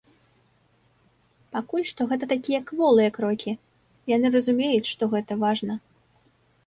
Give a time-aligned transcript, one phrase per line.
[1.55, 3.53] Пакуль што гэта такія кволыя крокі,
[4.15, 5.73] яны разумеюць, што гэта важна.